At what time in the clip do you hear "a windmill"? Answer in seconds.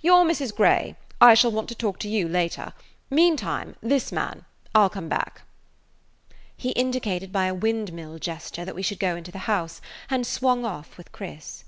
7.48-8.18